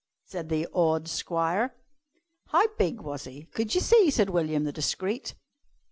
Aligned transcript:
said 0.25 0.49
the 0.49 0.65
awed 0.73 1.07
squire. 1.07 1.75
"How 2.47 2.65
big 2.75 3.01
was 3.01 3.25
he? 3.25 3.43
Could 3.53 3.75
you 3.75 3.81
see?" 3.81 4.09
said 4.09 4.31
William 4.31 4.63
the 4.63 4.71
discreet. 4.71 5.35